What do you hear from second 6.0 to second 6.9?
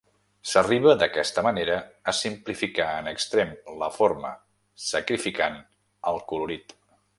al colorit.